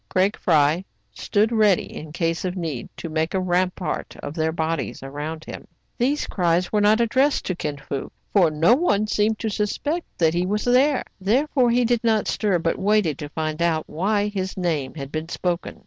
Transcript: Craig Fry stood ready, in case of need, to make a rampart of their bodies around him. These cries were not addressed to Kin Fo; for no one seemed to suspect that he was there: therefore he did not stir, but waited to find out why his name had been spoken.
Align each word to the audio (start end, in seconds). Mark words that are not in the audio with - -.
Craig 0.09 0.35
Fry 0.35 0.83
stood 1.13 1.51
ready, 1.51 1.95
in 1.95 2.11
case 2.11 2.43
of 2.43 2.55
need, 2.55 2.89
to 2.97 3.07
make 3.07 3.35
a 3.35 3.39
rampart 3.39 4.15
of 4.23 4.33
their 4.33 4.51
bodies 4.51 5.03
around 5.03 5.45
him. 5.45 5.67
These 5.99 6.25
cries 6.25 6.71
were 6.71 6.81
not 6.81 6.99
addressed 6.99 7.45
to 7.45 7.55
Kin 7.55 7.77
Fo; 7.77 8.11
for 8.33 8.49
no 8.49 8.73
one 8.73 9.05
seemed 9.05 9.37
to 9.37 9.49
suspect 9.51 10.07
that 10.17 10.33
he 10.33 10.47
was 10.47 10.63
there: 10.65 11.03
therefore 11.19 11.69
he 11.69 11.85
did 11.85 12.03
not 12.03 12.27
stir, 12.27 12.57
but 12.57 12.79
waited 12.79 13.19
to 13.19 13.29
find 13.29 13.61
out 13.61 13.87
why 13.87 14.29
his 14.29 14.57
name 14.57 14.95
had 14.95 15.11
been 15.11 15.29
spoken. 15.29 15.79